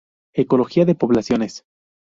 Ecología 0.33 0.83
de 0.85 0.95
poblaciones. 0.95 1.63